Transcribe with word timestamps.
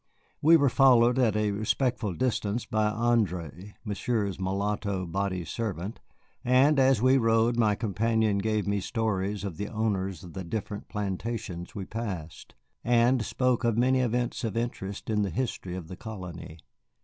We 0.41 0.57
were 0.57 0.67
followed 0.71 1.19
at 1.19 1.35
a 1.35 1.51
respectful 1.51 2.15
distance 2.15 2.65
by 2.65 2.89
André, 2.89 3.73
Monsieur's 3.85 4.39
mulatto 4.39 5.05
body 5.05 5.45
servant, 5.45 5.99
and 6.43 6.79
as 6.79 7.03
we 7.03 7.19
rode 7.19 7.55
my 7.55 7.75
companion 7.75 8.39
gave 8.39 8.65
me 8.65 8.79
stories 8.79 9.43
of 9.43 9.57
the 9.57 9.67
owners 9.67 10.23
of 10.23 10.33
the 10.33 10.43
different 10.43 10.87
plantations 10.87 11.75
we 11.75 11.85
passed, 11.85 12.55
and 12.83 13.23
spoke 13.23 13.63
of 13.63 13.77
many 13.77 13.99
events 13.99 14.43
of 14.43 14.57
interest 14.57 15.07
in 15.07 15.21
the 15.21 15.29
history 15.29 15.75
of 15.75 15.87
the 15.87 15.95
colony. 15.97 16.57